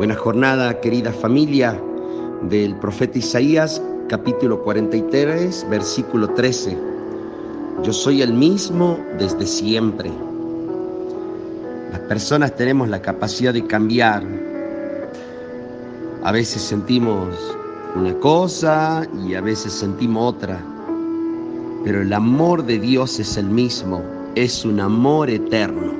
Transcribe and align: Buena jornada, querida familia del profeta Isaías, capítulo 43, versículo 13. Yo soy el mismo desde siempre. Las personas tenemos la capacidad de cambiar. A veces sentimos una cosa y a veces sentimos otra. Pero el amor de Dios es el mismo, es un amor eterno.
Buena 0.00 0.16
jornada, 0.16 0.80
querida 0.80 1.12
familia 1.12 1.78
del 2.48 2.74
profeta 2.76 3.18
Isaías, 3.18 3.82
capítulo 4.08 4.62
43, 4.62 5.66
versículo 5.68 6.30
13. 6.30 6.74
Yo 7.82 7.92
soy 7.92 8.22
el 8.22 8.32
mismo 8.32 8.98
desde 9.18 9.44
siempre. 9.44 10.10
Las 11.92 12.00
personas 12.08 12.56
tenemos 12.56 12.88
la 12.88 13.02
capacidad 13.02 13.52
de 13.52 13.66
cambiar. 13.66 14.24
A 16.22 16.32
veces 16.32 16.62
sentimos 16.62 17.36
una 17.94 18.14
cosa 18.20 19.06
y 19.28 19.34
a 19.34 19.42
veces 19.42 19.74
sentimos 19.74 20.34
otra. 20.34 20.64
Pero 21.84 22.00
el 22.00 22.14
amor 22.14 22.64
de 22.64 22.78
Dios 22.78 23.20
es 23.20 23.36
el 23.36 23.50
mismo, 23.50 24.02
es 24.34 24.64
un 24.64 24.80
amor 24.80 25.28
eterno. 25.28 25.99